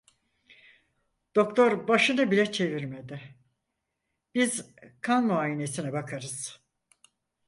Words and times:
Doktor 1.35 1.87
başını 1.87 2.31
bile 2.31 2.51
çevirmedi: 2.51 3.21
"Biz 4.35 4.75
kan 5.01 5.25
muayenesine 5.27 5.93
bakarız…" 5.93 6.59